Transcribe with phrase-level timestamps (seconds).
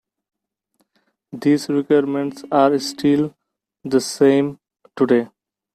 [1.31, 3.35] These requirements are still
[3.83, 4.57] the same
[4.95, 5.29] today.